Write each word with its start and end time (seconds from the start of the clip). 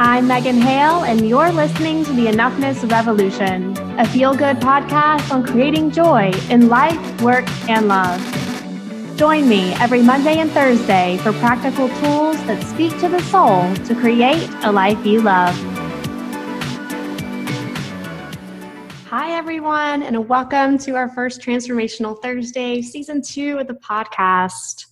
I'm 0.00 0.28
Megan 0.28 0.60
Hale, 0.60 1.02
and 1.02 1.28
you're 1.28 1.50
listening 1.50 2.04
to 2.04 2.12
the 2.12 2.26
Enoughness 2.26 2.88
Revolution, 2.88 3.76
a 3.98 4.06
feel 4.06 4.32
good 4.32 4.58
podcast 4.58 5.32
on 5.32 5.44
creating 5.44 5.90
joy 5.90 6.30
in 6.50 6.68
life, 6.68 7.20
work, 7.20 7.48
and 7.68 7.88
love. 7.88 8.20
Join 9.16 9.48
me 9.48 9.72
every 9.80 10.00
Monday 10.00 10.38
and 10.38 10.52
Thursday 10.52 11.18
for 11.24 11.32
practical 11.32 11.88
tools 11.88 12.36
that 12.46 12.62
speak 12.62 12.96
to 13.00 13.08
the 13.08 13.20
soul 13.22 13.74
to 13.86 13.94
create 13.96 14.48
a 14.62 14.70
life 14.70 15.04
you 15.04 15.20
love. 15.20 15.56
Hi, 19.06 19.32
everyone, 19.36 20.04
and 20.04 20.28
welcome 20.28 20.78
to 20.78 20.94
our 20.94 21.08
first 21.08 21.40
Transformational 21.40 22.22
Thursday, 22.22 22.82
season 22.82 23.20
two 23.20 23.58
of 23.58 23.66
the 23.66 23.74
podcast. 23.74 24.86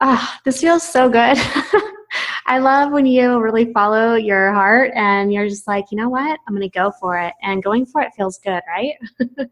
Ah, 0.00 0.40
this 0.44 0.60
feels 0.60 0.84
so 0.84 1.08
good. 1.08 1.36
I 2.46 2.58
love 2.58 2.92
when 2.92 3.06
you 3.06 3.40
really 3.40 3.72
follow 3.72 4.16
your 4.16 4.52
heart 4.52 4.92
and 4.94 5.32
you're 5.32 5.48
just 5.48 5.66
like, 5.66 5.86
you 5.90 5.96
know 5.96 6.10
what? 6.10 6.38
I'm 6.46 6.54
going 6.54 6.68
to 6.68 6.78
go 6.78 6.92
for 7.00 7.18
it. 7.18 7.32
And 7.42 7.62
going 7.62 7.86
for 7.86 8.02
it 8.02 8.12
feels 8.16 8.38
good, 8.38 8.60
right? 8.68 8.94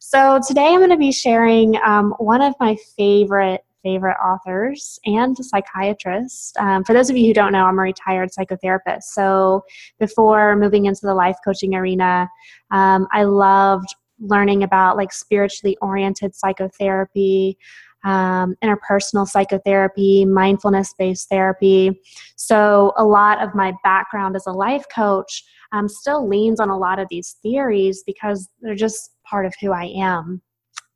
so 0.00 0.40
today 0.46 0.68
I'm 0.68 0.78
going 0.78 0.90
to 0.90 0.96
be 0.96 1.10
sharing 1.12 1.76
um, 1.84 2.14
one 2.18 2.40
of 2.40 2.54
my 2.60 2.76
favorite 2.96 3.62
favorite 3.82 4.16
authors 4.22 5.00
and 5.06 5.34
psychiatrist. 5.36 6.54
Um, 6.58 6.84
for 6.84 6.92
those 6.92 7.08
of 7.08 7.16
you 7.16 7.26
who 7.26 7.32
don't 7.32 7.52
know, 7.52 7.64
I'm 7.64 7.78
a 7.78 7.82
retired 7.82 8.28
psychotherapist. 8.30 9.04
So 9.04 9.64
before 9.98 10.54
moving 10.54 10.84
into 10.84 11.06
the 11.06 11.14
life 11.14 11.36
coaching 11.42 11.74
arena, 11.74 12.28
um, 12.70 13.08
I 13.10 13.22
loved 13.24 13.88
learning 14.20 14.62
about 14.62 14.98
like 14.98 15.12
spiritually 15.12 15.78
oriented 15.80 16.34
psychotherapy 16.34 17.56
um, 18.04 18.54
interpersonal 18.62 19.26
psychotherapy, 19.26 20.24
mindfulness 20.24 20.94
based 20.98 21.28
therapy. 21.28 22.00
So, 22.36 22.92
a 22.96 23.04
lot 23.04 23.42
of 23.42 23.54
my 23.54 23.72
background 23.84 24.36
as 24.36 24.46
a 24.46 24.52
life 24.52 24.84
coach 24.94 25.44
um, 25.72 25.88
still 25.88 26.26
leans 26.26 26.60
on 26.60 26.70
a 26.70 26.78
lot 26.78 26.98
of 26.98 27.08
these 27.10 27.36
theories 27.42 28.02
because 28.06 28.48
they're 28.60 28.74
just 28.74 29.12
part 29.24 29.46
of 29.46 29.54
who 29.60 29.72
I 29.72 29.92
am. 29.96 30.42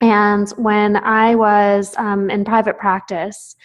And 0.01 0.51
when 0.57 0.97
I 0.97 1.35
was 1.35 1.95
um, 1.97 2.31
in 2.31 2.45
private 2.45 2.79
practice, 2.79 3.57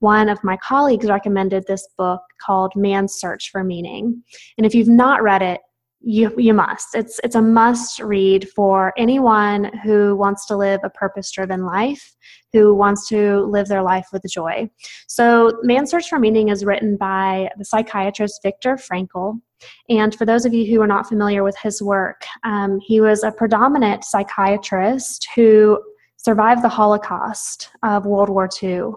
one 0.00 0.28
of 0.28 0.42
my 0.44 0.56
colleagues 0.58 1.06
recommended 1.06 1.64
this 1.66 1.88
book 1.96 2.20
called 2.40 2.72
Man's 2.76 3.14
Search 3.14 3.50
for 3.50 3.64
Meaning. 3.64 4.22
And 4.58 4.66
if 4.66 4.74
you've 4.74 4.88
not 4.88 5.22
read 5.22 5.42
it, 5.42 5.60
you 6.06 6.32
you 6.38 6.54
must. 6.54 6.94
It's 6.94 7.20
it's 7.24 7.34
a 7.34 7.42
must 7.42 7.98
read 7.98 8.48
for 8.50 8.92
anyone 8.96 9.76
who 9.82 10.14
wants 10.14 10.46
to 10.46 10.56
live 10.56 10.80
a 10.84 10.90
purpose 10.90 11.32
driven 11.32 11.66
life, 11.66 12.14
who 12.52 12.74
wants 12.74 13.08
to 13.08 13.40
live 13.40 13.66
their 13.66 13.82
life 13.82 14.06
with 14.12 14.22
joy. 14.30 14.70
So, 15.08 15.58
Man's 15.64 15.90
Search 15.90 16.08
for 16.08 16.20
Meaning 16.20 16.48
is 16.48 16.64
written 16.64 16.96
by 16.96 17.50
the 17.58 17.64
psychiatrist 17.64 18.40
Viktor 18.44 18.76
Frankl. 18.76 19.40
And 19.88 20.14
for 20.14 20.24
those 20.24 20.44
of 20.44 20.54
you 20.54 20.64
who 20.66 20.80
are 20.80 20.86
not 20.86 21.08
familiar 21.08 21.42
with 21.42 21.56
his 21.58 21.82
work, 21.82 22.22
um, 22.44 22.78
he 22.80 23.00
was 23.00 23.24
a 23.24 23.32
predominant 23.32 24.04
psychiatrist 24.04 25.26
who 25.34 25.82
survived 26.16 26.62
the 26.62 26.68
Holocaust 26.68 27.70
of 27.82 28.06
World 28.06 28.28
War 28.28 28.48
II. 28.62 28.92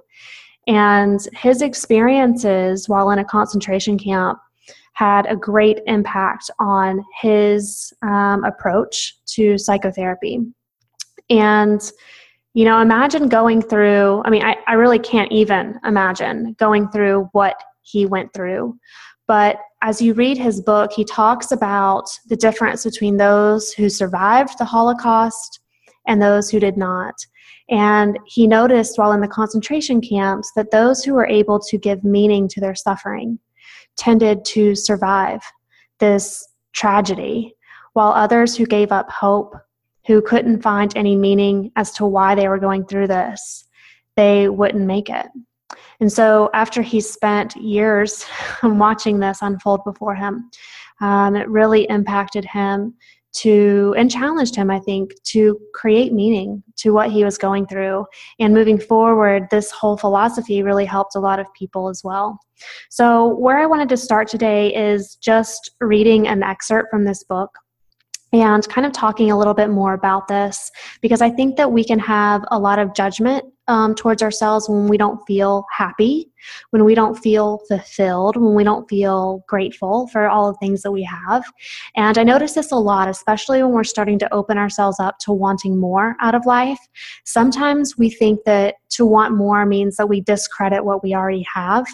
And 0.68 1.20
his 1.34 1.64
experiences 1.64 2.88
while 2.88 3.10
in 3.10 3.18
a 3.18 3.26
concentration 3.26 3.98
camp 3.98 4.38
had 5.00 5.25
a 5.28 5.36
great 5.36 5.80
impact 5.88 6.52
on 6.59 7.02
his 7.22 7.94
um, 8.02 8.44
approach 8.44 9.16
to 9.25 9.58
psychotherapy. 9.58 10.42
And, 11.30 11.81
you 12.53 12.66
know, 12.66 12.81
imagine 12.81 13.30
going 13.30 13.61
through, 13.61 14.22
I 14.25 14.30
mean, 14.30 14.44
I, 14.44 14.58
I 14.67 14.73
really 14.73 15.00
can't 15.00 15.31
even 15.31 15.80
imagine 15.86 16.53
going 16.59 16.89
through 16.89 17.30
what 17.31 17.55
he 17.81 18.05
went 18.08 18.33
through. 18.33 18.77
But 19.25 19.55
as 19.81 20.02
you 20.02 20.14
read 20.16 20.38
his 20.38 20.59
book, 20.61 20.92
he 20.92 21.05
talks 21.05 21.53
about 21.53 22.09
the 22.27 22.36
difference 22.36 22.83
between 22.83 23.16
those 23.16 23.72
who 23.72 23.88
survived 23.88 24.58
the 24.58 24.65
Holocaust 24.65 25.61
and 26.08 26.21
those 26.21 26.49
who 26.49 26.59
did 26.59 26.76
not. 26.76 27.15
And 27.70 28.20
he 28.26 28.48
noticed 28.48 28.98
while 28.98 29.14
in 29.14 29.21
the 29.21 29.30
concentration 29.30 30.02
camps 30.02 30.52
that 30.58 30.71
those 30.71 31.05
who 31.05 31.14
were 31.14 31.27
able 31.27 31.58
to 31.61 31.77
give 31.77 32.04
meaning 32.04 32.49
to 32.49 32.59
their 32.59 32.76
suffering, 32.76 33.39
tended 33.99 34.43
to 34.45 34.73
survive 34.73 35.42
this 35.99 36.48
tragedy, 36.73 37.54
while 37.93 38.11
others 38.11 38.55
who 38.55 38.65
gave 38.65 38.92
up 38.92 39.10
hope, 39.11 39.54
who 40.08 40.21
couldn't 40.21 40.61
find 40.61 40.95
any 40.95 41.15
meaning 41.15 41.71
as 41.76 41.92
to 41.92 42.05
why 42.05 42.33
they 42.33 42.48
were 42.48 42.58
going 42.58 42.86
through 42.86 43.08
this, 43.08 43.65
they 44.15 44.49
wouldn't 44.49 44.86
make 44.86 45.09
it. 45.09 45.27
And 45.99 46.11
so, 46.11 46.49
after 46.54 46.82
he 46.82 47.02
spent 47.02 47.55
years 47.58 48.26
watching 48.64 49.20
this 49.20 49.39
unfold 49.42 49.83
before 49.83 50.15
him, 50.15 50.49
um, 51.02 51.36
it 51.36 51.48
really 51.49 51.83
impacted 51.89 52.45
him 52.45 52.95
to 53.32 53.94
and 53.98 54.10
challenged 54.10 54.56
him 54.56 54.72
i 54.72 54.80
think 54.80 55.12
to 55.23 55.60
create 55.73 56.14
meaning 56.14 56.64
to 56.80 56.92
what 56.92 57.12
he 57.12 57.23
was 57.23 57.38
going 57.38 57.67
through. 57.67 58.06
And 58.40 58.54
moving 58.54 58.80
forward 58.80 59.48
this 59.52 59.72
whole 59.72 59.98
philosophy 59.98 60.64
really 60.64 60.86
helped 60.86 61.16
a 61.16 61.20
lot 61.20 61.39
of 61.39 61.54
people 61.54 61.89
as 61.89 62.04
well. 62.04 62.39
So 62.89 63.36
where 63.36 63.60
i 63.60 63.66
wanted 63.66 63.89
to 63.89 63.98
start 63.98 64.28
today 64.28 64.73
is 64.73 65.16
just 65.16 65.72
reading 65.80 66.28
an 66.28 66.44
excerpt 66.44 66.89
from 66.89 67.06
this 67.06 67.23
book 67.23 67.52
and 68.32 68.67
kind 68.70 68.86
of 68.86 68.94
talking 68.94 69.32
a 69.32 69.38
little 69.38 69.54
bit 69.54 69.70
more 69.70 69.94
about 69.94 70.28
this 70.28 70.72
because 71.02 71.22
I 71.22 71.30
think 71.30 71.58
that 71.58 71.72
we 71.72 71.84
can 71.84 72.00
have 72.00 72.44
a 72.52 72.60
lot 72.60 72.80
of 72.80 72.94
judgment 72.94 73.45
um, 73.67 73.94
towards 73.94 74.23
ourselves 74.23 74.67
when 74.67 74.88
we 74.88 74.98
don't 74.98 75.20
feel 75.28 75.64
happy, 75.72 76.32
when 76.72 76.86
we 76.86 76.95
don't 76.95 77.16
feel 77.16 77.60
fulfilled, 77.68 78.36
when 78.36 78.56
we 78.56 78.64
don't 78.64 78.89
feel 78.89 79.44
grateful 79.48 80.08
for 80.08 80.28
all 80.28 80.52
the 80.52 80.58
things 80.58 80.82
that 80.82 80.92
we 80.92 81.04
have. 81.04 81.44
And 81.95 82.18
I 82.18 82.23
notice 82.23 82.54
this 82.54 82.72
a 82.72 82.76
lot, 82.76 83.08
especially 83.08 83.62
when 83.62 83.72
we're 83.72 83.84
starting 83.84 84.18
to 84.20 84.34
open 84.34 84.58
ourselves 84.58 85.00
up 85.00 85.20
to 85.20 85.32
wanting 85.32 85.80
more 85.80 86.16
out 86.20 86.34
of 86.34 86.48
life. 86.48 86.80
Sometimes 87.26 87.95
we 87.95 88.10
think 88.10 88.44
that 88.45 88.76
to 88.92 89.06
want 89.06 89.36
more 89.36 89.66
means 89.68 89.98
that 89.98 90.10
we 90.10 90.22
discredit 90.22 90.84
what 90.84 91.04
we 91.04 91.14
already 91.14 91.45
have. 91.54 91.86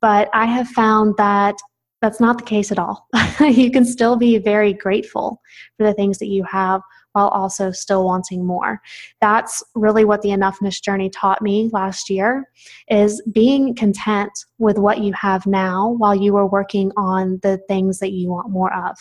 But 0.00 0.28
I 0.34 0.46
have 0.46 0.68
found 0.68 1.16
that 1.16 1.54
that's 2.04 2.20
not 2.20 2.36
the 2.36 2.44
case 2.44 2.70
at 2.70 2.78
all. 2.78 3.08
you 3.40 3.70
can 3.70 3.86
still 3.86 4.14
be 4.14 4.36
very 4.36 4.74
grateful 4.74 5.40
for 5.78 5.86
the 5.86 5.94
things 5.94 6.18
that 6.18 6.26
you 6.26 6.44
have 6.44 6.82
while 7.12 7.28
also 7.28 7.70
still 7.70 8.04
wanting 8.04 8.44
more. 8.44 8.78
That's 9.22 9.62
really 9.74 10.04
what 10.04 10.20
the 10.20 10.28
enoughness 10.28 10.82
journey 10.82 11.08
taught 11.08 11.40
me 11.40 11.70
last 11.72 12.10
year 12.10 12.44
is 12.90 13.22
being 13.32 13.74
content 13.74 14.32
with 14.58 14.76
what 14.76 14.98
you 14.98 15.14
have 15.14 15.46
now 15.46 15.94
while 15.96 16.14
you 16.14 16.36
are 16.36 16.46
working 16.46 16.92
on 16.98 17.38
the 17.42 17.56
things 17.68 18.00
that 18.00 18.12
you 18.12 18.28
want 18.28 18.50
more 18.50 18.74
of. 18.74 18.98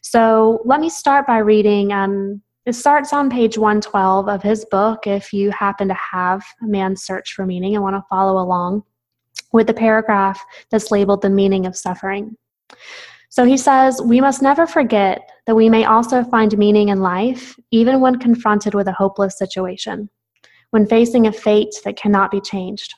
So 0.00 0.62
let 0.64 0.80
me 0.80 0.88
start 0.88 1.26
by 1.26 1.38
reading 1.38 1.92
um, 1.92 2.40
it 2.64 2.74
starts 2.74 3.12
on 3.12 3.28
page 3.28 3.58
112 3.58 4.26
of 4.26 4.42
his 4.42 4.64
book 4.70 5.06
if 5.06 5.34
you 5.34 5.50
happen 5.50 5.88
to 5.88 5.96
have 6.12 6.42
a 6.62 6.66
man's 6.66 7.02
search 7.02 7.34
for 7.34 7.44
meaning 7.44 7.74
and 7.74 7.82
want 7.82 7.96
to 7.96 8.04
follow 8.08 8.42
along 8.42 8.84
with 9.52 9.66
the 9.66 9.74
paragraph 9.74 10.40
that's 10.70 10.90
labeled 10.90 11.22
the 11.22 11.30
meaning 11.30 11.66
of 11.66 11.76
suffering. 11.76 12.36
So 13.30 13.44
he 13.44 13.56
says, 13.56 14.00
We 14.02 14.20
must 14.20 14.42
never 14.42 14.66
forget 14.66 15.30
that 15.46 15.54
we 15.54 15.68
may 15.68 15.84
also 15.84 16.24
find 16.24 16.56
meaning 16.56 16.88
in 16.88 17.00
life, 17.00 17.56
even 17.70 18.00
when 18.00 18.18
confronted 18.18 18.74
with 18.74 18.88
a 18.88 18.92
hopeless 18.92 19.38
situation, 19.38 20.08
when 20.70 20.86
facing 20.86 21.26
a 21.26 21.32
fate 21.32 21.74
that 21.84 21.96
cannot 21.96 22.30
be 22.30 22.40
changed. 22.40 22.94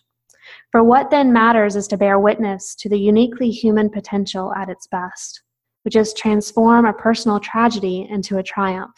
For 0.73 0.85
what 0.85 1.11
then 1.11 1.33
matters 1.33 1.77
is 1.77 1.89
to 1.89 1.97
bear 1.97 2.19
witness 2.19 2.75
to 2.77 2.89
the 2.89 2.99
uniquely 2.99 3.51
human 3.51 3.91
potential 3.91 4.53
at 4.55 4.69
its 4.69 4.87
best, 4.87 5.43
which 5.83 5.97
is 5.97 6.15
transform 6.15 6.85
a 6.85 6.93
personal 6.93 7.41
tragedy 7.41 8.07
into 8.09 8.39
a 8.39 8.43
triumph, 8.43 8.95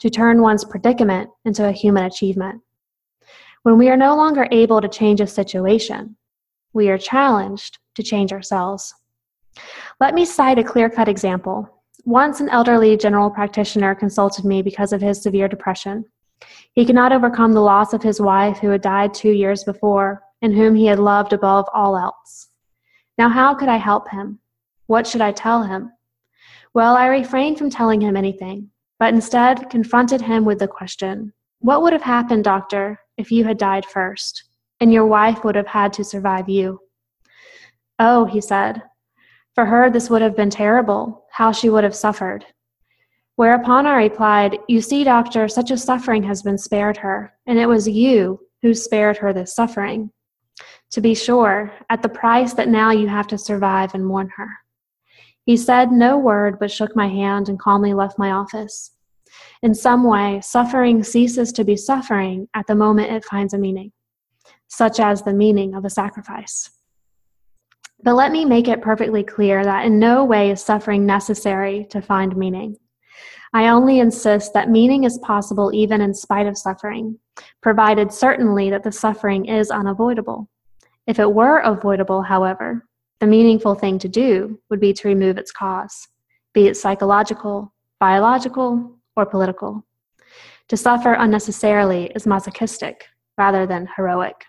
to 0.00 0.10
turn 0.10 0.40
one's 0.40 0.64
predicament 0.64 1.28
into 1.44 1.68
a 1.68 1.72
human 1.72 2.04
achievement. 2.04 2.62
When 3.62 3.78
we 3.78 3.88
are 3.88 3.96
no 3.96 4.16
longer 4.16 4.48
able 4.50 4.80
to 4.80 4.88
change 4.88 5.20
a 5.20 5.26
situation, 5.26 6.16
we 6.76 6.90
are 6.90 6.98
challenged 6.98 7.78
to 7.94 8.02
change 8.02 8.34
ourselves. 8.34 8.94
Let 9.98 10.14
me 10.14 10.26
cite 10.26 10.58
a 10.58 10.62
clear 10.62 10.90
cut 10.90 11.08
example. 11.08 11.82
Once 12.04 12.38
an 12.38 12.50
elderly 12.50 12.98
general 12.98 13.30
practitioner 13.30 13.94
consulted 13.94 14.44
me 14.44 14.60
because 14.60 14.92
of 14.92 15.00
his 15.00 15.22
severe 15.22 15.48
depression. 15.48 16.04
He 16.74 16.84
could 16.84 16.94
not 16.94 17.12
overcome 17.12 17.54
the 17.54 17.62
loss 17.62 17.94
of 17.94 18.02
his 18.02 18.20
wife, 18.20 18.58
who 18.58 18.68
had 18.68 18.82
died 18.82 19.14
two 19.14 19.30
years 19.30 19.64
before, 19.64 20.22
and 20.42 20.54
whom 20.54 20.74
he 20.74 20.84
had 20.84 20.98
loved 20.98 21.32
above 21.32 21.64
all 21.72 21.96
else. 21.96 22.48
Now, 23.16 23.30
how 23.30 23.54
could 23.54 23.70
I 23.70 23.78
help 23.78 24.10
him? 24.10 24.38
What 24.86 25.06
should 25.06 25.22
I 25.22 25.32
tell 25.32 25.62
him? 25.62 25.92
Well, 26.74 26.94
I 26.94 27.06
refrained 27.06 27.56
from 27.56 27.70
telling 27.70 28.02
him 28.02 28.18
anything, 28.18 28.68
but 28.98 29.14
instead 29.14 29.70
confronted 29.70 30.20
him 30.20 30.44
with 30.44 30.58
the 30.58 30.68
question 30.68 31.32
What 31.60 31.80
would 31.80 31.94
have 31.94 32.02
happened, 32.02 32.44
doctor, 32.44 33.00
if 33.16 33.32
you 33.32 33.44
had 33.44 33.56
died 33.56 33.86
first, 33.86 34.44
and 34.80 34.92
your 34.92 35.06
wife 35.06 35.44
would 35.44 35.54
have 35.54 35.66
had 35.66 35.92
to 35.94 36.04
survive 36.04 36.48
you? 36.48 36.80
Oh, 37.98 38.24
he 38.24 38.40
said, 38.40 38.82
for 39.56 39.64
her, 39.64 39.88
this 39.88 40.10
would 40.10 40.20
have 40.20 40.36
been 40.36 40.50
terrible, 40.50 41.24
how 41.30 41.50
she 41.50 41.70
would 41.70 41.82
have 41.82 41.96
suffered. 41.96 42.44
Whereupon 43.36 43.86
I 43.86 43.96
replied, 43.96 44.58
You 44.68 44.82
see, 44.82 45.02
doctor, 45.02 45.48
such 45.48 45.70
a 45.70 45.78
suffering 45.78 46.22
has 46.24 46.42
been 46.42 46.58
spared 46.58 46.98
her, 46.98 47.32
and 47.46 47.58
it 47.58 47.66
was 47.66 47.88
you 47.88 48.38
who 48.60 48.74
spared 48.74 49.16
her 49.16 49.32
this 49.32 49.54
suffering. 49.54 50.10
To 50.90 51.00
be 51.00 51.14
sure, 51.14 51.72
at 51.88 52.02
the 52.02 52.10
price 52.10 52.52
that 52.52 52.68
now 52.68 52.90
you 52.90 53.08
have 53.08 53.26
to 53.28 53.38
survive 53.38 53.94
and 53.94 54.04
mourn 54.04 54.30
her. 54.36 54.48
He 55.46 55.56
said 55.56 55.90
no 55.90 56.18
word 56.18 56.58
but 56.58 56.70
shook 56.70 56.94
my 56.94 57.08
hand 57.08 57.48
and 57.48 57.58
calmly 57.58 57.94
left 57.94 58.18
my 58.18 58.32
office. 58.32 58.92
In 59.62 59.74
some 59.74 60.04
way, 60.04 60.40
suffering 60.42 61.02
ceases 61.02 61.50
to 61.52 61.64
be 61.64 61.76
suffering 61.76 62.46
at 62.52 62.66
the 62.66 62.74
moment 62.74 63.12
it 63.12 63.24
finds 63.24 63.54
a 63.54 63.58
meaning, 63.58 63.92
such 64.68 65.00
as 65.00 65.22
the 65.22 65.32
meaning 65.32 65.74
of 65.74 65.84
a 65.84 65.90
sacrifice. 65.90 66.70
But 68.02 68.14
let 68.14 68.32
me 68.32 68.44
make 68.44 68.68
it 68.68 68.82
perfectly 68.82 69.24
clear 69.24 69.64
that 69.64 69.86
in 69.86 69.98
no 69.98 70.24
way 70.24 70.50
is 70.50 70.62
suffering 70.62 71.06
necessary 71.06 71.86
to 71.90 72.02
find 72.02 72.36
meaning. 72.36 72.76
I 73.52 73.68
only 73.68 74.00
insist 74.00 74.52
that 74.52 74.70
meaning 74.70 75.04
is 75.04 75.18
possible 75.18 75.72
even 75.72 76.00
in 76.00 76.12
spite 76.12 76.46
of 76.46 76.58
suffering, 76.58 77.18
provided 77.62 78.12
certainly 78.12 78.70
that 78.70 78.82
the 78.82 78.92
suffering 78.92 79.46
is 79.46 79.70
unavoidable. 79.70 80.48
If 81.06 81.18
it 81.18 81.32
were 81.32 81.60
avoidable, 81.60 82.22
however, 82.22 82.84
the 83.20 83.26
meaningful 83.26 83.74
thing 83.74 83.98
to 84.00 84.08
do 84.08 84.60
would 84.68 84.80
be 84.80 84.92
to 84.92 85.08
remove 85.08 85.38
its 85.38 85.52
cause, 85.52 86.08
be 86.52 86.66
it 86.66 86.76
psychological, 86.76 87.72
biological, 87.98 88.98
or 89.16 89.24
political. 89.24 89.86
To 90.68 90.76
suffer 90.76 91.14
unnecessarily 91.14 92.10
is 92.14 92.26
masochistic 92.26 93.06
rather 93.38 93.66
than 93.66 93.88
heroic. 93.96 94.44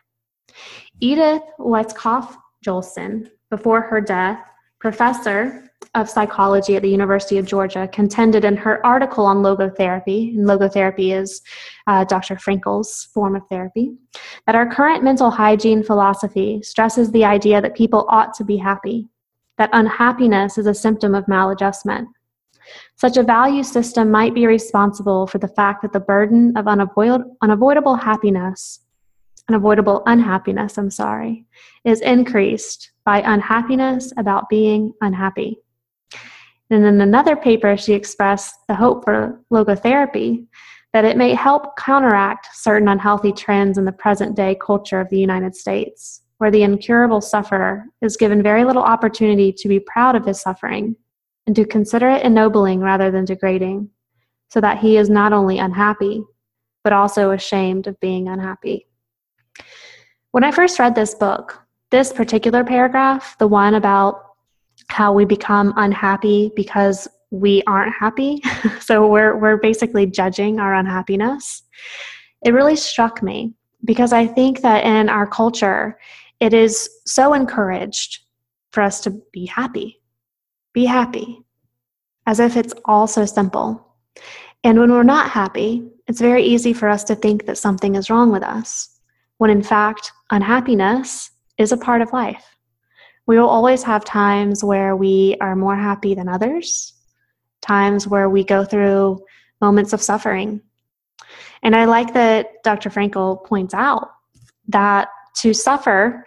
Edith 1.00 1.44
Weisskopf 1.60 2.36
Joelson, 2.66 3.30
before 3.50 3.82
her 3.82 4.02
death, 4.02 4.40
professor 4.80 5.64
of 5.96 6.10
psychology 6.10 6.76
at 6.76 6.82
the 6.82 6.90
University 6.90 7.38
of 7.38 7.46
Georgia, 7.46 7.88
contended 7.92 8.44
in 8.44 8.58
her 8.58 8.86
article 8.86 9.26
on 9.26 9.38
logotherapy, 9.38 10.36
and 10.36 10.46
logotherapy 10.46 11.16
is 11.16 11.42
uh, 11.88 12.04
Dr. 12.04 12.38
Frankl's 12.38 13.06
form 13.14 13.36
of 13.36 13.44
therapy, 13.50 13.96
that 14.46 14.56
our 14.56 14.72
current 14.72 15.04
mental 15.04 15.32
hygiene 15.32 15.84
philosophy 15.84 16.62
stresses 16.62 17.12
the 17.12 17.26
idea 17.26 17.62
that 17.62 17.76
people 17.76 18.06
ought 18.10 18.34
to 18.36 18.44
be 18.44 18.58
happy, 18.58 19.08
that 19.58 19.70
unhappiness 19.74 20.58
is 20.58 20.68
a 20.68 20.74
symptom 20.74 21.16
of 21.16 21.26
maladjustment. 21.26 22.08
Such 22.96 23.18
a 23.18 23.24
value 23.24 23.64
system 23.64 24.12
might 24.12 24.34
be 24.34 24.46
responsible 24.46 25.28
for 25.28 25.38
the 25.38 25.48
fact 25.48 25.82
that 25.82 25.94
the 25.94 26.00
burden 26.00 26.56
of 26.58 26.68
unavoid- 26.68 27.24
unavoidable 27.42 27.96
happiness, 27.96 28.80
unavoidable 29.50 30.04
unhappiness, 30.06 30.78
I'm 30.78 30.92
sorry, 30.92 31.46
is 31.86 32.02
increased 32.02 32.92
by 33.06 33.22
unhappiness 33.22 34.12
about 34.18 34.50
being 34.50 34.94
unhappy. 35.02 35.60
And 36.70 36.84
in 36.84 37.00
another 37.00 37.36
paper, 37.36 37.78
she 37.78 37.94
expressed 37.94 38.56
the 38.68 38.76
hope 38.76 39.06
for 39.06 39.42
logotherapy 39.52 40.46
that 40.94 41.06
it 41.06 41.18
may 41.18 41.34
help 41.34 41.78
counteract 41.78 42.48
certain 42.54 42.88
unhealthy 42.88 43.32
trends 43.32 43.78
in 43.78 43.86
the 43.86 43.92
present 43.92 44.36
day 44.36 44.58
culture 44.60 45.00
of 45.00 45.10
the 45.10 45.20
United 45.20 45.56
States, 45.56 46.24
where 46.40 46.52
the 46.52 46.64
incurable 46.64 47.22
sufferer 47.22 47.86
is 48.02 48.18
given 48.18 48.44
very 48.44 48.64
little 48.64 48.84
opportunity 48.84 49.54
to 49.54 49.68
be 49.68 49.80
proud 49.80 50.16
of 50.16 50.26
his 50.26 50.42
suffering 50.42 50.96
and 51.46 51.56
to 51.56 51.66
consider 51.66 52.10
it 52.10 52.24
ennobling 52.24 52.82
rather 52.82 53.12
than 53.12 53.26
degrading, 53.26 53.90
so 54.50 54.60
that 54.60 54.80
he 54.80 54.98
is 54.98 55.10
not 55.10 55.32
only 55.32 55.60
unhappy, 55.60 56.22
but 56.84 56.94
also 56.94 57.32
ashamed 57.32 57.88
of 57.88 58.00
being 58.00 58.28
unhappy. 58.28 58.88
When 60.32 60.44
I 60.44 60.52
first 60.52 60.80
read 60.80 60.96
this 60.96 61.16
book, 61.16 61.60
this 61.92 62.12
particular 62.12 62.64
paragraph, 62.64 63.38
the 63.38 63.48
one 63.48 63.76
about 63.76 64.24
how 64.90 65.14
we 65.14 65.26
become 65.26 65.74
unhappy 65.78 66.52
because 66.56 67.08
we 67.32 67.64
aren't 67.68 67.94
happy, 67.94 68.42
so 68.80 69.08
we're, 69.08 69.38
we're 69.38 69.58
basically 69.58 70.06
judging 70.06 70.60
our 70.60 70.76
unhappiness, 70.76 71.64
it 72.46 72.52
really 72.52 72.76
struck 72.76 73.24
me 73.24 73.54
because 73.86 74.14
I 74.14 74.28
think 74.28 74.62
that 74.62 74.86
in 74.86 75.10
our 75.10 75.28
culture, 75.28 75.98
it 76.40 76.54
is 76.54 76.90
so 77.06 77.34
encouraged 77.34 78.20
for 78.72 78.82
us 78.84 79.02
to 79.02 79.22
be 79.32 79.46
happy. 79.46 80.02
Be 80.74 80.86
happy, 80.86 81.40
as 82.26 82.40
if 82.40 82.56
it's 82.56 82.74
all 82.86 83.08
so 83.08 83.26
simple. 83.26 83.96
And 84.64 84.80
when 84.80 84.92
we're 84.92 85.04
not 85.04 85.32
happy, 85.32 85.90
it's 86.08 86.22
very 86.22 86.44
easy 86.44 86.74
for 86.74 86.90
us 86.90 87.04
to 87.06 87.16
think 87.16 87.46
that 87.46 87.58
something 87.58 87.96
is 87.96 88.10
wrong 88.10 88.32
with 88.32 88.44
us, 88.44 88.97
when 89.38 89.50
in 89.50 89.64
fact, 89.64 90.12
unhappiness 90.32 91.32
is 91.58 91.72
a 91.72 91.78
part 91.78 92.02
of 92.02 92.14
life. 92.14 92.46
We 93.26 93.38
will 93.38 93.50
always 93.50 93.84
have 93.84 94.06
times 94.06 94.64
where 94.64 94.96
we 94.96 95.36
are 95.42 95.56
more 95.56 95.76
happy 95.76 96.16
than 96.16 96.30
others, 96.30 96.94
times 97.62 98.08
where 98.08 98.30
we 98.30 98.44
go 98.44 98.64
through 98.64 99.20
moments 99.60 99.94
of 99.94 100.02
suffering. 100.02 100.62
And 101.64 101.76
I 101.76 101.86
like 101.86 102.14
that 102.14 102.64
Dr. 102.64 102.90
Frankl 102.90 103.44
points 103.44 103.74
out 103.74 104.10
that 104.70 105.10
to 105.38 105.54
suffer, 105.54 106.26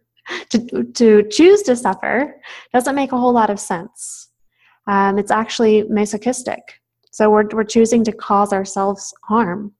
to, 0.50 0.84
to 0.84 1.22
choose 1.30 1.62
to 1.62 1.76
suffer, 1.76 2.40
doesn't 2.72 2.94
make 2.94 3.12
a 3.12 3.18
whole 3.18 3.32
lot 3.32 3.50
of 3.50 3.58
sense. 3.58 4.28
Um, 4.86 5.18
it's 5.18 5.30
actually 5.30 5.84
masochistic. 5.84 6.80
So 7.10 7.30
we're, 7.30 7.48
we're 7.52 7.64
choosing 7.64 8.04
to 8.04 8.12
cause 8.12 8.52
ourselves 8.52 9.14
harm. 9.24 9.72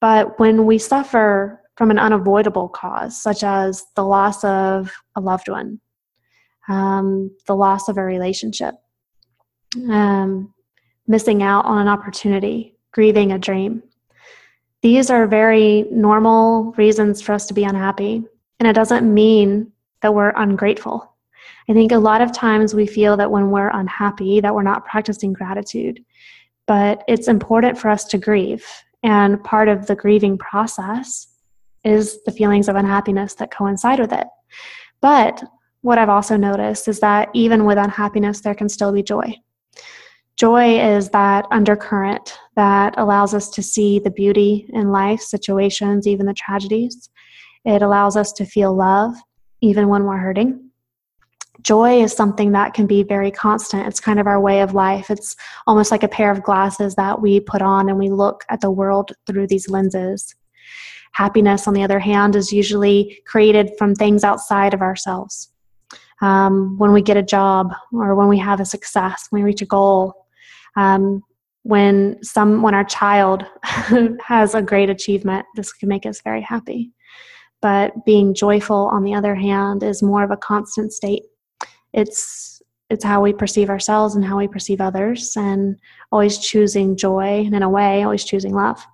But 0.00 0.38
when 0.38 0.66
we 0.66 0.78
suffer 0.78 1.62
from 1.78 1.92
an 1.92 1.98
unavoidable 1.98 2.68
cause, 2.68 3.22
such 3.22 3.44
as 3.44 3.84
the 3.94 4.02
loss 4.02 4.42
of 4.42 4.92
a 5.14 5.20
loved 5.20 5.48
one, 5.48 5.80
um, 6.68 7.30
the 7.46 7.54
loss 7.54 7.88
of 7.88 7.96
a 7.96 8.02
relationship, 8.02 8.74
um, 9.88 10.52
missing 11.06 11.40
out 11.40 11.64
on 11.66 11.80
an 11.80 11.86
opportunity, 11.86 12.74
grieving 12.90 13.30
a 13.30 13.38
dream. 13.38 13.80
These 14.82 15.08
are 15.08 15.28
very 15.28 15.86
normal 15.92 16.72
reasons 16.72 17.22
for 17.22 17.32
us 17.32 17.46
to 17.46 17.54
be 17.54 17.62
unhappy. 17.62 18.24
And 18.58 18.66
it 18.68 18.74
doesn't 18.74 19.14
mean 19.14 19.70
that 20.02 20.12
we're 20.12 20.32
ungrateful. 20.34 21.14
I 21.68 21.74
think 21.74 21.92
a 21.92 21.98
lot 21.98 22.22
of 22.22 22.32
times 22.32 22.74
we 22.74 22.88
feel 22.88 23.16
that 23.18 23.30
when 23.30 23.52
we're 23.52 23.70
unhappy 23.70 24.40
that 24.40 24.52
we're 24.52 24.64
not 24.64 24.84
practicing 24.84 25.32
gratitude. 25.32 26.04
But 26.66 27.04
it's 27.06 27.28
important 27.28 27.78
for 27.78 27.88
us 27.88 28.04
to 28.06 28.18
grieve. 28.18 28.66
And 29.04 29.42
part 29.44 29.68
of 29.68 29.86
the 29.86 29.94
grieving 29.94 30.38
process 30.38 31.28
is 31.84 32.22
the 32.24 32.32
feelings 32.32 32.68
of 32.68 32.76
unhappiness 32.76 33.34
that 33.34 33.50
coincide 33.50 34.00
with 34.00 34.12
it. 34.12 34.26
But 35.00 35.42
what 35.82 35.98
I've 35.98 36.08
also 36.08 36.36
noticed 36.36 36.88
is 36.88 37.00
that 37.00 37.28
even 37.34 37.64
with 37.64 37.78
unhappiness, 37.78 38.40
there 38.40 38.54
can 38.54 38.68
still 38.68 38.92
be 38.92 39.02
joy. 39.02 39.34
Joy 40.36 40.78
is 40.94 41.10
that 41.10 41.46
undercurrent 41.50 42.38
that 42.54 42.94
allows 42.96 43.34
us 43.34 43.50
to 43.50 43.62
see 43.62 43.98
the 43.98 44.10
beauty 44.10 44.70
in 44.72 44.92
life, 44.92 45.20
situations, 45.20 46.06
even 46.06 46.26
the 46.26 46.34
tragedies. 46.34 47.10
It 47.64 47.82
allows 47.82 48.16
us 48.16 48.32
to 48.34 48.44
feel 48.44 48.74
love 48.74 49.14
even 49.60 49.88
when 49.88 50.04
we're 50.04 50.18
hurting. 50.18 50.70
Joy 51.62 52.02
is 52.02 52.12
something 52.12 52.52
that 52.52 52.72
can 52.72 52.86
be 52.86 53.02
very 53.02 53.32
constant. 53.32 53.88
It's 53.88 53.98
kind 53.98 54.20
of 54.20 54.28
our 54.28 54.40
way 54.40 54.60
of 54.60 54.74
life. 54.74 55.10
It's 55.10 55.34
almost 55.66 55.90
like 55.90 56.04
a 56.04 56.08
pair 56.08 56.30
of 56.30 56.44
glasses 56.44 56.94
that 56.94 57.20
we 57.20 57.40
put 57.40 57.62
on 57.62 57.88
and 57.88 57.98
we 57.98 58.08
look 58.08 58.44
at 58.48 58.60
the 58.60 58.70
world 58.70 59.12
through 59.26 59.48
these 59.48 59.68
lenses. 59.68 60.36
Happiness, 61.12 61.66
on 61.66 61.74
the 61.74 61.82
other 61.82 61.98
hand, 61.98 62.36
is 62.36 62.52
usually 62.52 63.20
created 63.26 63.72
from 63.78 63.94
things 63.94 64.24
outside 64.24 64.74
of 64.74 64.82
ourselves. 64.82 65.52
Um, 66.20 66.76
when 66.78 66.92
we 66.92 67.02
get 67.02 67.16
a 67.16 67.22
job 67.22 67.72
or 67.92 68.14
when 68.14 68.28
we 68.28 68.38
have 68.38 68.60
a 68.60 68.64
success, 68.64 69.26
when 69.30 69.42
we 69.42 69.46
reach 69.46 69.62
a 69.62 69.66
goal, 69.66 70.26
um, 70.76 71.22
when 71.62 72.22
some 72.22 72.62
when 72.62 72.74
our 72.74 72.84
child 72.84 73.44
has 74.24 74.54
a 74.54 74.62
great 74.62 74.90
achievement, 74.90 75.46
this 75.54 75.72
can 75.72 75.88
make 75.88 76.06
us 76.06 76.20
very 76.22 76.40
happy. 76.40 76.92
But 77.60 78.04
being 78.04 78.34
joyful, 78.34 78.88
on 78.92 79.02
the 79.02 79.14
other 79.14 79.34
hand, 79.34 79.82
is 79.82 80.02
more 80.02 80.22
of 80.22 80.30
a 80.30 80.36
constant 80.36 80.92
state. 80.92 81.24
It's 81.92 82.62
it's 82.90 83.04
how 83.04 83.20
we 83.20 83.32
perceive 83.32 83.68
ourselves 83.68 84.14
and 84.14 84.24
how 84.24 84.38
we 84.38 84.48
perceive 84.48 84.80
others, 84.80 85.36
and 85.36 85.76
always 86.10 86.38
choosing 86.38 86.96
joy, 86.96 87.44
and 87.44 87.54
in 87.54 87.62
a 87.62 87.68
way, 87.68 88.02
always 88.02 88.24
choosing 88.24 88.54
love. 88.54 88.84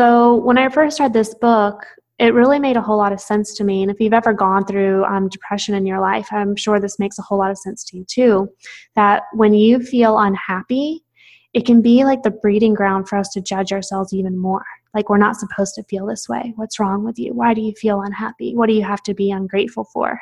So 0.00 0.36
when 0.36 0.56
I 0.56 0.70
first 0.70 0.98
read 0.98 1.12
this 1.12 1.34
book, 1.34 1.84
it 2.18 2.32
really 2.32 2.58
made 2.58 2.78
a 2.78 2.80
whole 2.80 2.96
lot 2.96 3.12
of 3.12 3.20
sense 3.20 3.52
to 3.56 3.64
me. 3.64 3.82
And 3.82 3.90
if 3.90 4.00
you've 4.00 4.14
ever 4.14 4.32
gone 4.32 4.64
through 4.64 5.04
um, 5.04 5.28
depression 5.28 5.74
in 5.74 5.84
your 5.84 6.00
life, 6.00 6.26
I'm 6.32 6.56
sure 6.56 6.80
this 6.80 6.98
makes 6.98 7.18
a 7.18 7.22
whole 7.22 7.36
lot 7.36 7.50
of 7.50 7.58
sense 7.58 7.84
to 7.84 7.98
you 7.98 8.06
too. 8.06 8.48
That 8.96 9.24
when 9.34 9.52
you 9.52 9.78
feel 9.78 10.18
unhappy, 10.18 11.04
it 11.52 11.66
can 11.66 11.82
be 11.82 12.04
like 12.04 12.22
the 12.22 12.30
breeding 12.30 12.72
ground 12.72 13.10
for 13.10 13.18
us 13.18 13.28
to 13.34 13.42
judge 13.42 13.74
ourselves 13.74 14.14
even 14.14 14.38
more. 14.38 14.64
Like, 14.94 15.10
we're 15.10 15.18
not 15.18 15.36
supposed 15.36 15.74
to 15.74 15.82
feel 15.82 16.06
this 16.06 16.30
way. 16.30 16.54
What's 16.56 16.80
wrong 16.80 17.04
with 17.04 17.18
you? 17.18 17.34
Why 17.34 17.52
do 17.52 17.60
you 17.60 17.74
feel 17.74 18.00
unhappy? 18.00 18.56
What 18.56 18.68
do 18.68 18.72
you 18.72 18.84
have 18.84 19.02
to 19.02 19.12
be 19.12 19.30
ungrateful 19.30 19.84
for? 19.92 20.18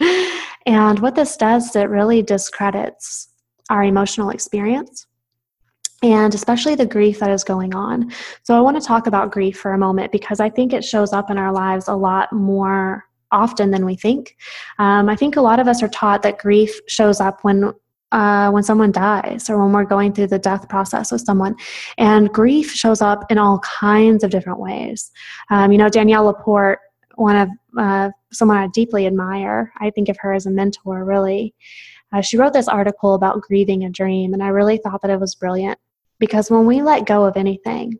and 0.64 0.98
what 1.00 1.16
this 1.16 1.36
does 1.36 1.76
it 1.76 1.90
really 1.90 2.22
discredits 2.22 3.28
our 3.68 3.84
emotional 3.84 4.30
experience 4.30 5.06
and 6.02 6.34
especially 6.34 6.74
the 6.74 6.86
grief 6.86 7.20
that 7.20 7.30
is 7.30 7.44
going 7.44 7.74
on. 7.74 8.12
So, 8.42 8.56
I 8.56 8.60
want 8.60 8.80
to 8.80 8.86
talk 8.86 9.06
about 9.06 9.32
grief 9.32 9.58
for 9.58 9.72
a 9.72 9.78
moment 9.78 10.12
because 10.12 10.40
I 10.40 10.50
think 10.50 10.72
it 10.72 10.84
shows 10.84 11.12
up 11.12 11.30
in 11.30 11.38
our 11.38 11.52
lives 11.52 11.88
a 11.88 11.94
lot 11.94 12.32
more 12.32 13.04
often 13.32 13.70
than 13.70 13.84
we 13.84 13.96
think. 13.96 14.36
Um, 14.78 15.08
I 15.08 15.16
think 15.16 15.36
a 15.36 15.40
lot 15.40 15.60
of 15.60 15.66
us 15.68 15.82
are 15.82 15.88
taught 15.88 16.22
that 16.22 16.38
grief 16.38 16.78
shows 16.86 17.20
up 17.20 17.42
when 17.42 17.72
uh, 18.12 18.48
when 18.50 18.62
someone 18.62 18.92
dies 18.92 19.50
or 19.50 19.60
when 19.60 19.72
we're 19.72 19.84
going 19.84 20.12
through 20.12 20.28
the 20.28 20.38
death 20.38 20.68
process 20.68 21.10
with 21.10 21.22
someone. 21.22 21.56
And 21.98 22.32
grief 22.32 22.70
shows 22.70 23.02
up 23.02 23.24
in 23.28 23.38
all 23.38 23.58
kinds 23.58 24.22
of 24.22 24.30
different 24.30 24.60
ways. 24.60 25.10
Um, 25.50 25.72
you 25.72 25.78
know, 25.78 25.88
Danielle 25.88 26.26
LaPorte 26.26 26.78
one 27.16 27.36
of 27.36 27.48
uh, 27.78 28.10
someone 28.32 28.56
I 28.56 28.68
deeply 28.68 29.06
admire. 29.06 29.72
I 29.80 29.90
think 29.90 30.08
of 30.08 30.16
her 30.20 30.32
as 30.32 30.46
a 30.46 30.50
mentor, 30.50 31.04
really. 31.04 31.54
Uh, 32.12 32.20
she 32.20 32.36
wrote 32.36 32.52
this 32.52 32.68
article 32.68 33.14
about 33.14 33.40
grieving 33.42 33.84
a 33.84 33.90
dream, 33.90 34.32
and 34.32 34.42
I 34.42 34.48
really 34.48 34.78
thought 34.78 35.02
that 35.02 35.10
it 35.10 35.20
was 35.20 35.34
brilliant 35.34 35.78
because 36.24 36.50
when 36.50 36.64
we 36.64 36.80
let 36.80 37.04
go 37.04 37.26
of 37.26 37.36
anything, 37.36 37.98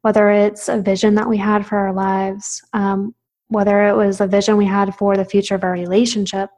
whether 0.00 0.30
it's 0.30 0.70
a 0.70 0.80
vision 0.80 1.14
that 1.16 1.28
we 1.28 1.36
had 1.36 1.66
for 1.66 1.76
our 1.76 1.92
lives, 1.92 2.62
um, 2.72 3.14
whether 3.48 3.86
it 3.86 3.94
was 3.94 4.22
a 4.22 4.26
vision 4.26 4.56
we 4.56 4.64
had 4.64 4.94
for 4.94 5.18
the 5.18 5.24
future 5.24 5.54
of 5.54 5.64
our 5.64 5.72
relationship, 5.72 6.48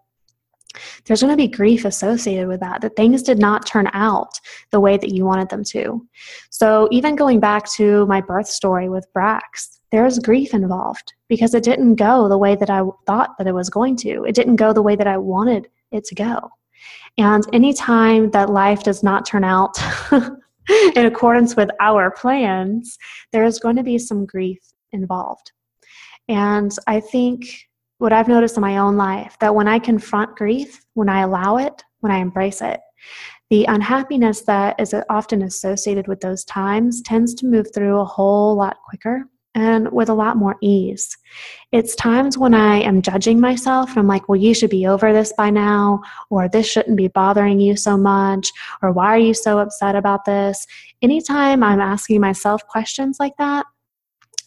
there's 1.05 1.21
going 1.21 1.33
to 1.33 1.37
be 1.37 1.49
grief 1.49 1.85
associated 1.85 2.47
with 2.47 2.61
that, 2.61 2.81
that 2.81 2.95
things 2.95 3.25
did 3.25 3.41
not 3.41 3.67
turn 3.67 3.89
out 3.93 4.39
the 4.71 4.79
way 4.79 4.97
that 4.97 5.13
you 5.13 5.25
wanted 5.25 5.49
them 5.49 5.65
to. 5.65 6.07
So, 6.51 6.87
even 6.93 7.17
going 7.17 7.41
back 7.41 7.69
to 7.73 8.07
my 8.07 8.21
birth 8.21 8.47
story 8.47 8.89
with 8.89 9.05
Brax, 9.13 9.81
there's 9.91 10.21
grief 10.21 10.55
involved 10.55 11.13
because 11.29 11.55
it 11.55 11.65
didn't 11.65 11.97
go 11.97 12.29
the 12.29 12.39
way 12.39 12.55
that 12.55 12.71
I 12.71 12.83
thought 13.05 13.37
that 13.39 13.49
it 13.49 13.55
was 13.55 13.69
going 13.69 13.97
to. 13.97 14.23
It 14.23 14.37
didn't 14.37 14.57
go 14.57 14.73
the 14.73 14.83
way 14.83 14.95
that 14.95 15.09
I 15.09 15.19
wanted 15.19 15.67
it 15.91 16.05
to 16.05 16.15
go. 16.15 16.51
And 17.19 17.43
anytime 17.53 18.31
that 18.31 18.51
life 18.51 18.85
does 18.85 19.03
not 19.03 19.27
turn 19.27 19.43
out 19.43 19.77
in 20.97 21.07
accordance 21.07 21.57
with 21.57 21.71
our 21.81 22.11
plans, 22.11 22.97
there 23.33 23.45
is 23.45 23.59
going 23.59 23.77
to 23.77 23.83
be 23.83 23.99
some 23.99 24.27
grief 24.27 24.61
involved. 24.93 25.53
And 26.29 26.71
I 26.87 27.01
think 27.01 27.45
what 27.99 28.13
I've 28.13 28.29
noticed 28.29 28.57
in 28.57 28.61
my 28.61 28.79
own 28.79 28.97
life 28.97 29.37
that 29.41 29.55
when 29.55 29.69
I 29.69 29.79
confront 29.79 30.37
grief, 30.37 30.81
when 30.95 31.09
I 31.09 31.21
allow 31.21 31.57
it, 31.57 31.83
when 32.01 32.13
I 32.13 32.19
embrace 32.19 32.63
it, 32.63 32.81
the 33.51 33.65
unhappiness 33.65 34.43
that 34.43 34.81
is 34.81 34.95
often 35.09 35.43
associated 35.43 36.07
with 36.07 36.21
those 36.21 36.45
times 36.45 37.03
tends 37.03 37.35
to 37.35 37.47
move 37.47 37.67
through 37.75 37.99
a 37.99 38.05
whole 38.05 38.55
lot 38.55 38.77
quicker 38.89 39.25
and 39.55 39.91
with 39.91 40.09
a 40.09 40.15
lot 40.15 40.37
more 40.37 40.57
ease. 40.63 41.17
It's 41.73 41.95
times 41.97 42.39
when 42.39 42.55
I 42.55 42.81
am 42.81 43.03
judging 43.03 43.41
myself 43.41 43.91
and 43.91 43.99
I'm 43.99 44.07
like, 44.07 44.29
well, 44.29 44.41
you 44.41 44.55
should 44.55 44.71
be 44.71 44.87
over 44.87 45.13
this 45.13 45.33
by 45.37 45.51
now, 45.51 46.03
or 46.31 46.49
this 46.49 46.71
shouldn't 46.71 46.97
be 46.97 47.09
bothering 47.09 47.61
you 47.61 47.77
so 47.77 47.97
much, 47.97 48.51
or 48.83 48.93
why 48.93 49.07
are 49.07 49.19
you 49.19 49.35
so 49.35 49.59
upset 49.59 49.97
about 49.97 50.25
this? 50.25 50.67
Anytime 51.03 51.63
I'm 51.63 51.81
asking 51.81 52.21
myself 52.21 52.67
questions 52.67 53.19
like 53.19 53.37
that, 53.39 53.67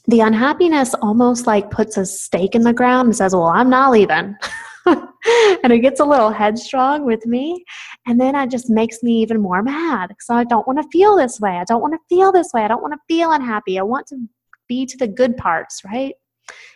the 0.07 0.19
unhappiness 0.19 0.93
almost 0.95 1.47
like 1.47 1.71
puts 1.71 1.97
a 1.97 2.05
stake 2.05 2.55
in 2.55 2.63
the 2.63 2.73
ground 2.73 3.07
and 3.07 3.15
says, 3.15 3.33
well, 3.33 3.45
I'm 3.45 3.69
not 3.69 3.91
leaving. 3.91 4.35
and 4.85 5.71
it 5.71 5.79
gets 5.79 6.01
a 6.01 6.05
little 6.05 6.29
headstrong 6.29 7.05
with 7.05 7.25
me. 7.25 7.63
And 8.05 8.19
then 8.19 8.35
it 8.35 8.51
just 8.51 8.69
makes 8.69 9.01
me 9.01 9.21
even 9.21 9.41
more 9.41 9.63
mad. 9.63 10.13
So 10.19 10.35
I 10.35 10.43
don't 10.43 10.67
want 10.67 10.81
to 10.81 10.89
feel 10.91 11.15
this 11.15 11.39
way. 11.39 11.51
I 11.51 11.63
don't 11.63 11.81
want 11.81 11.93
to 11.93 12.15
feel 12.15 12.33
this 12.33 12.49
way. 12.53 12.63
I 12.63 12.67
don't 12.67 12.81
want 12.81 12.93
to 12.93 12.99
feel 13.07 13.31
unhappy. 13.31 13.79
I 13.79 13.83
want 13.83 14.07
to 14.07 14.17
be 14.67 14.85
to 14.85 14.97
the 14.97 15.07
good 15.07 15.37
parts, 15.37 15.81
right? 15.85 16.15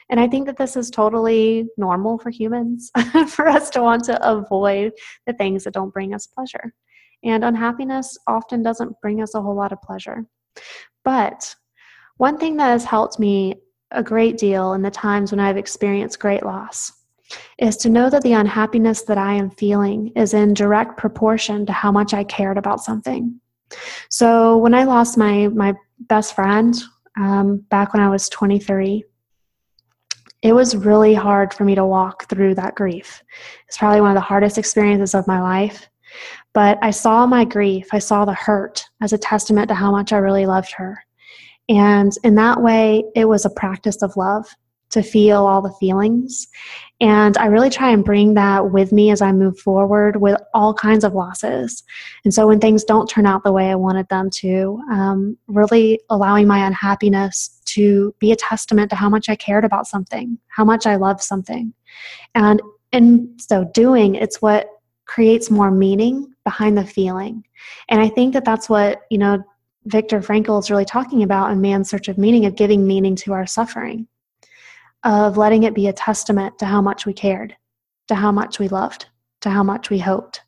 And 0.09 0.19
I 0.19 0.27
think 0.27 0.45
that 0.45 0.57
this 0.57 0.77
is 0.77 0.89
totally 0.89 1.67
normal 1.77 2.17
for 2.17 2.29
humans 2.29 2.91
for 3.27 3.47
us 3.47 3.69
to 3.71 3.81
want 3.81 4.05
to 4.05 4.27
avoid 4.27 4.93
the 5.25 5.33
things 5.33 5.63
that 5.63 5.73
don't 5.73 5.93
bring 5.93 6.13
us 6.13 6.27
pleasure. 6.27 6.73
And 7.23 7.43
unhappiness 7.43 8.17
often 8.27 8.63
doesn't 8.63 8.99
bring 9.01 9.21
us 9.21 9.35
a 9.35 9.41
whole 9.41 9.55
lot 9.55 9.73
of 9.73 9.81
pleasure. 9.81 10.25
But 11.03 11.53
one 12.17 12.37
thing 12.37 12.57
that 12.57 12.69
has 12.69 12.85
helped 12.85 13.19
me 13.19 13.55
a 13.91 14.03
great 14.03 14.37
deal 14.37 14.73
in 14.73 14.81
the 14.81 14.91
times 14.91 15.31
when 15.31 15.39
I've 15.39 15.57
experienced 15.57 16.19
great 16.19 16.43
loss 16.43 16.91
is 17.59 17.77
to 17.77 17.89
know 17.89 18.09
that 18.09 18.21
the 18.23 18.33
unhappiness 18.33 19.03
that 19.03 19.17
I 19.17 19.33
am 19.33 19.49
feeling 19.51 20.11
is 20.15 20.33
in 20.33 20.53
direct 20.53 20.97
proportion 20.97 21.65
to 21.65 21.73
how 21.73 21.91
much 21.91 22.13
I 22.13 22.23
cared 22.23 22.57
about 22.57 22.83
something. 22.83 23.39
So 24.09 24.57
when 24.57 24.73
I 24.73 24.83
lost 24.83 25.17
my 25.17 25.47
my 25.49 25.73
best 25.99 26.35
friend 26.35 26.75
um, 27.19 27.57
back 27.69 27.93
when 27.93 28.01
I 28.01 28.09
was 28.09 28.29
23, 28.29 29.03
it 30.43 30.53
was 30.53 30.75
really 30.75 31.13
hard 31.13 31.53
for 31.53 31.63
me 31.63 31.75
to 31.75 31.85
walk 31.85 32.29
through 32.29 32.55
that 32.55 32.75
grief. 32.75 33.23
It's 33.67 33.77
probably 33.77 34.01
one 34.01 34.11
of 34.11 34.15
the 34.15 34.21
hardest 34.21 34.57
experiences 34.57 35.15
of 35.15 35.27
my 35.27 35.41
life. 35.41 35.89
But 36.53 36.77
I 36.81 36.91
saw 36.91 37.25
my 37.25 37.43
grief, 37.43 37.87
I 37.91 37.99
saw 37.99 38.25
the 38.25 38.33
hurt 38.33 38.85
as 39.01 39.13
a 39.13 39.17
testament 39.17 39.67
to 39.69 39.75
how 39.75 39.91
much 39.91 40.13
I 40.13 40.17
really 40.17 40.45
loved 40.45 40.71
her. 40.73 41.03
And 41.69 42.11
in 42.23 42.35
that 42.35 42.61
way, 42.61 43.03
it 43.15 43.25
was 43.25 43.45
a 43.45 43.49
practice 43.49 44.01
of 44.01 44.15
love 44.15 44.47
to 44.91 45.03
feel 45.03 45.45
all 45.45 45.61
the 45.61 45.75
feelings. 45.79 46.47
And 46.99 47.37
I 47.37 47.45
really 47.45 47.69
try 47.69 47.91
and 47.91 48.03
bring 48.03 48.33
that 48.33 48.71
with 48.71 48.91
me 48.91 49.11
as 49.11 49.21
I 49.21 49.31
move 49.31 49.59
forward 49.59 50.19
with 50.19 50.41
all 50.53 50.73
kinds 50.73 51.03
of 51.03 51.13
losses. 51.13 51.83
And 52.25 52.33
so 52.33 52.47
when 52.47 52.59
things 52.59 52.83
don't 52.83 53.07
turn 53.07 53.27
out 53.27 53.43
the 53.43 53.51
way 53.51 53.69
I 53.69 53.75
wanted 53.75 54.09
them 54.09 54.31
to, 54.31 54.81
um, 54.89 55.37
really 55.47 55.99
allowing 56.09 56.47
my 56.47 56.65
unhappiness 56.65 57.61
to 57.65 58.15
be 58.17 58.31
a 58.31 58.35
testament 58.35 58.89
to 58.89 58.95
how 58.95 59.09
much 59.09 59.29
I 59.29 59.35
cared 59.35 59.63
about 59.63 59.85
something, 59.85 60.39
how 60.47 60.65
much 60.65 60.87
I 60.87 60.95
loved 60.95 61.21
something. 61.21 61.71
And 62.33 62.61
in 62.91 63.35
so 63.37 63.69
doing, 63.73 64.15
it's 64.15 64.41
what 64.41 64.67
creates 65.05 65.51
more 65.51 65.69
meaning 65.69 66.33
behind 66.43 66.77
the 66.77 66.85
feeling. 66.85 67.43
And 67.89 68.01
I 68.01 68.09
think 68.09 68.33
that 68.33 68.45
that's 68.45 68.69
what, 68.69 69.01
you 69.11 69.19
know, 69.19 69.43
Viktor 69.85 70.19
Frankl 70.19 70.59
is 70.59 70.71
really 70.71 70.83
talking 70.83 71.23
about 71.23 71.51
in 71.51 71.61
Man's 71.61 71.89
Search 71.89 72.07
of 72.07 72.17
Meaning 72.17 72.45
of 72.45 72.55
giving 72.55 72.87
meaning 72.87 73.15
to 73.17 73.33
our 73.33 73.45
suffering 73.45 74.07
of 75.07 75.37
letting 75.37 75.63
it 75.63 75.73
be 75.73 75.87
a 75.87 75.93
testament 75.93 76.59
to 76.59 76.65
how 76.65 76.81
much 76.81 77.05
we 77.05 77.13
cared, 77.13 77.55
to 78.09 78.13
how 78.15 78.29
much 78.29 78.59
we 78.59 78.67
loved, 78.67 79.05
to 79.39 79.49
how 79.49 79.63
much 79.63 79.89
we 79.89 79.97
hoped, 79.97 80.41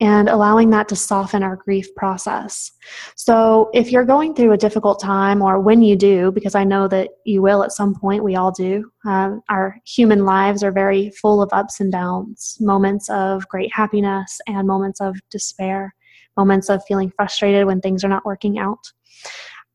and 0.00 0.30
allowing 0.30 0.70
that 0.70 0.88
to 0.88 0.96
soften 0.96 1.42
our 1.42 1.56
grief 1.56 1.94
process. 1.94 2.72
So, 3.14 3.68
if 3.74 3.92
you're 3.92 4.06
going 4.06 4.34
through 4.34 4.52
a 4.52 4.56
difficult 4.56 5.02
time, 5.02 5.42
or 5.42 5.60
when 5.60 5.82
you 5.82 5.96
do, 5.96 6.32
because 6.32 6.54
I 6.54 6.64
know 6.64 6.88
that 6.88 7.10
you 7.26 7.42
will 7.42 7.62
at 7.62 7.72
some 7.72 7.94
point, 7.94 8.24
we 8.24 8.36
all 8.36 8.50
do, 8.50 8.90
um, 9.04 9.42
our 9.50 9.76
human 9.84 10.24
lives 10.24 10.64
are 10.64 10.72
very 10.72 11.10
full 11.10 11.42
of 11.42 11.50
ups 11.52 11.78
and 11.80 11.92
downs, 11.92 12.56
moments 12.58 13.10
of 13.10 13.46
great 13.48 13.70
happiness 13.70 14.40
and 14.46 14.66
moments 14.66 15.02
of 15.02 15.20
despair, 15.30 15.94
moments 16.38 16.70
of 16.70 16.82
feeling 16.88 17.12
frustrated 17.14 17.66
when 17.66 17.82
things 17.82 18.02
are 18.02 18.08
not 18.08 18.24
working 18.24 18.58
out. 18.58 18.90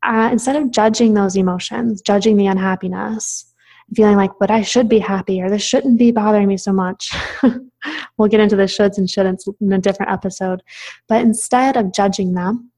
Uh, 0.02 0.30
instead 0.32 0.56
of 0.56 0.72
judging 0.72 1.14
those 1.14 1.36
emotions, 1.36 2.02
judging 2.02 2.38
the 2.38 2.48
unhappiness, 2.48 3.52
feeling 3.94 4.18
like, 4.18 4.32
but 4.40 4.52
I 4.52 4.62
should 4.62 4.90
be 4.90 5.00
happy 5.00 5.42
or 5.42 5.50
this 5.50 5.62
shouldn't 5.62 6.00
be 6.00 6.12
bothering 6.12 6.48
me 6.48 6.58
so 6.58 6.74
much. 6.74 7.12
we'll 8.18 8.28
get 8.28 8.40
into 8.40 8.56
the 8.56 8.64
shoulds 8.64 8.98
and 8.98 9.08
shouldn'ts 9.08 9.48
in 9.62 9.74
a 9.74 9.78
different 9.78 10.12
episode. 10.12 10.64
But 11.08 11.22
instead 11.22 11.78
of 11.78 11.94
judging 11.94 12.34
them, 12.34 12.72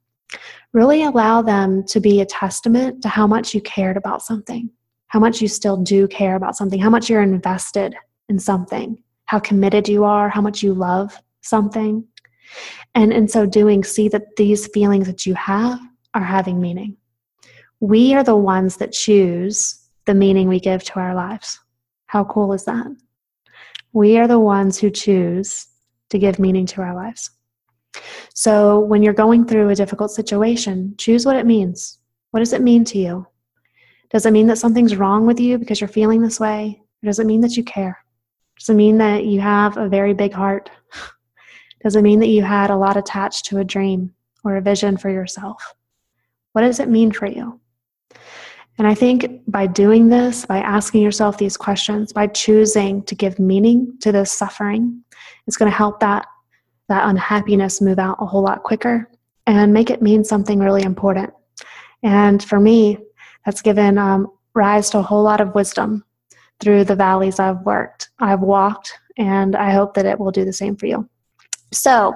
really 0.74 1.04
allow 1.04 1.42
them 1.42 1.84
to 1.88 2.00
be 2.00 2.22
a 2.22 2.26
testament 2.26 3.02
to 3.04 3.10
how 3.10 3.28
much 3.28 3.54
you 3.54 3.62
cared 3.62 3.98
about 3.98 4.22
something, 4.22 4.70
how 5.08 5.20
much 5.20 5.42
you 5.42 5.48
still 5.48 5.78
do 5.78 6.08
care 6.08 6.36
about 6.36 6.56
something, 6.56 6.80
how 6.80 6.90
much 6.90 7.10
you're 7.10 7.22
invested 7.22 7.96
in 8.30 8.38
something, 8.38 9.02
how 9.26 9.40
committed 9.40 9.88
you 9.88 10.04
are, 10.04 10.30
how 10.30 10.42
much 10.42 10.62
you 10.62 10.74
love 10.74 11.18
something. 11.42 12.06
And 12.96 13.14
in 13.14 13.28
so 13.28 13.46
doing, 13.46 13.84
see 13.84 14.10
that 14.10 14.36
these 14.36 14.68
feelings 14.68 15.08
that 15.08 15.26
you 15.26 15.34
have 15.36 15.80
are 16.14 16.24
having 16.24 16.60
meaning. 16.60 16.98
We 17.80 18.14
are 18.16 18.24
the 18.24 18.36
ones 18.36 18.78
that 18.78 18.92
choose 18.92 19.87
the 20.08 20.16
meaning 20.16 20.48
we 20.48 20.60
give 20.60 20.84
to 20.86 21.00
our 21.00 21.14
lives. 21.14 21.60
How 22.08 22.24
cool 22.24 22.54
is 22.54 22.66
that? 22.66 22.88
We 23.94 24.18
are 24.18 24.28
the 24.28 24.40
ones 24.40 24.80
who 24.80 24.90
choose 24.90 25.68
to 26.10 26.18
give 26.18 26.40
meaning 26.40 26.66
to 26.68 26.82
our 26.82 26.96
lives. 26.96 27.30
So 28.34 28.80
when 28.80 29.04
you're 29.04 29.14
going 29.14 29.46
through 29.46 29.70
a 29.70 29.76
difficult 29.76 30.12
situation, 30.12 30.96
choose 30.98 31.26
what 31.26 31.36
it 31.36 31.46
means. 31.46 32.00
What 32.32 32.40
does 32.40 32.54
it 32.54 32.62
mean 32.62 32.84
to 32.86 32.98
you? 32.98 33.28
Does 34.10 34.26
it 34.26 34.32
mean 34.32 34.48
that 34.48 34.58
something's 34.58 34.96
wrong 34.96 35.26
with 35.26 35.40
you 35.40 35.58
because 35.58 35.82
you're 35.82 35.88
feeling 35.88 36.22
this 36.22 36.40
way? 36.40 36.82
Or 37.04 37.08
does 37.08 37.20
it 37.20 37.28
mean 37.28 37.42
that 37.42 37.58
you 37.58 37.64
care? 37.64 38.00
Does 38.58 38.70
it 38.70 38.76
mean 38.76 38.98
that 39.00 39.26
you 39.26 39.42
have 39.42 39.78
a 39.78 39.90
very 39.90 40.14
big 40.14 40.34
heart? 40.34 40.70
Does 41.84 41.96
it 41.96 42.02
mean 42.02 42.20
that 42.22 42.28
you 42.28 42.42
had 42.42 42.72
a 42.72 42.76
lot 42.76 42.98
attached 42.98 43.46
to 43.46 43.60
a 43.60 43.64
dream 43.64 44.14
or 44.44 44.58
a 44.58 44.62
vision 44.62 44.98
for 44.98 45.10
yourself? 45.10 45.76
What 46.54 46.62
does 46.62 46.80
it 46.80 46.90
mean 46.90 47.12
for 47.12 47.28
you? 47.28 47.60
And 48.77 48.88
I 48.88 48.93
think 48.93 49.41
by 49.48 49.65
doing 49.65 50.10
this, 50.10 50.46
by 50.46 50.60
asking 50.60 51.01
yourself 51.01 51.38
these 51.38 51.57
questions, 51.57 52.13
by 52.13 52.27
choosing 52.27 53.03
to 53.03 53.15
give 53.15 53.39
meaning 53.39 53.98
to 54.01 54.12
this 54.12 54.31
suffering, 54.31 55.03
it's 55.48 55.57
going 55.57 55.72
to 55.72 55.77
help 55.77 56.00
that 56.01 56.27
that 56.89 57.10
unhappiness 57.10 57.81
move 57.81 58.00
out 58.00 58.17
a 58.22 58.25
whole 58.25 58.41
lot 58.41 58.63
quicker 58.63 59.10
and 59.46 59.74
make 59.74 59.89
it 59.89 60.01
mean 60.01 60.24
something 60.24 60.60
really 60.60 60.84
important. 60.84 61.34
And 62.01 62.41
for 62.41 62.60
me, 62.60 62.98
that's 63.46 63.62
given 63.62 63.98
um, 63.98 64.31
rise 64.53 64.89
to 64.91 65.00
a 65.00 65.01
whole 65.01 65.24
lot 65.24 65.41
of 65.41 65.53
wisdom 65.53 66.05
through 66.60 66.86
the 66.86 66.96
valleys 66.96 67.39
I've 67.39 67.62
worked, 67.62 68.10
I've 68.19 68.39
walked, 68.39 68.93
and 69.17 69.55
I 69.55 69.72
hope 69.72 69.93
that 69.96 70.05
it 70.05 70.19
will 70.19 70.31
do 70.31 70.46
the 70.46 70.53
same 70.53 70.75
for 70.75 70.86
you. 70.86 71.10
So, 71.72 72.13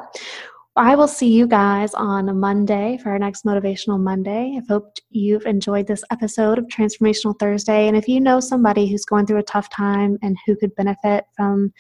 I 0.78 0.96
will 0.96 1.08
see 1.10 1.28
you 1.28 1.48
guys 1.48 1.94
on 1.94 2.40
Monday 2.40 2.98
for 3.04 3.10
our 3.10 3.20
next 3.20 3.44
Motivational 3.44 4.00
Monday. 4.00 4.58
I 4.58 4.62
hope 4.70 4.94
you've 5.10 5.46
enjoyed 5.46 5.86
this 5.86 6.02
episode 6.12 6.58
of 6.58 6.68
Transformational 6.68 7.38
Thursday. 7.38 7.90
And 7.90 7.98
if 7.98 8.08
you 8.08 8.22
know 8.22 8.40
somebody 8.40 8.88
who's 8.88 9.04
going 9.04 9.26
through 9.26 9.40
a 9.40 9.44
tough 9.44 9.70
time 9.70 10.18
and 10.22 10.38
who 10.46 10.56
could 10.56 10.74
benefit 10.76 11.26
from 11.36 11.74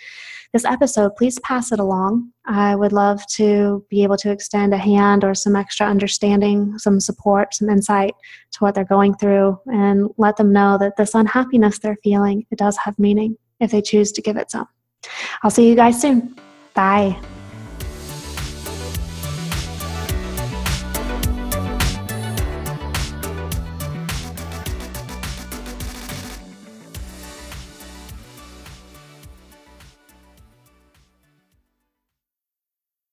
this 0.51 0.65
episode, 0.65 1.15
please 1.15 1.39
pass 1.39 1.71
it 1.71 1.79
along. 1.79 2.33
I 2.45 2.75
would 2.75 2.91
love 2.91 3.25
to 3.35 3.85
be 3.89 4.03
able 4.03 4.17
to 4.17 4.29
extend 4.29 4.73
a 4.73 4.77
hand 4.77 5.23
or 5.23 5.35
some 5.35 5.55
extra 5.55 5.87
understanding, 5.87 6.77
some 6.77 6.99
support, 6.99 7.53
some 7.53 7.69
insight 7.69 8.13
to 8.51 8.59
what 8.59 8.75
they're 8.75 8.83
going 8.83 9.15
through, 9.15 9.57
and 9.67 10.09
let 10.17 10.35
them 10.35 10.51
know 10.51 10.77
that 10.79 10.97
this 10.97 11.15
unhappiness 11.15 11.79
they're 11.79 11.97
feeling, 12.03 12.45
it 12.51 12.57
does 12.57 12.75
have 12.75 12.99
meaning 12.99 13.37
if 13.61 13.71
they 13.71 13.81
choose 13.81 14.11
to 14.11 14.21
give 14.21 14.35
it 14.35 14.51
some. 14.51 14.67
I'll 15.43 15.49
see 15.49 15.69
you 15.69 15.75
guys 15.75 16.01
soon. 16.01 16.35
Bye. 16.73 17.17